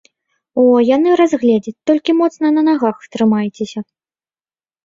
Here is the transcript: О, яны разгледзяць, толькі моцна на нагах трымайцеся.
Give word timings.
О, 0.61 0.63
яны 0.95 1.09
разгледзяць, 1.21 1.75
толькі 1.89 2.15
моцна 2.21 2.45
на 2.57 2.61
нагах 2.71 2.97
трымайцеся. 3.17 3.79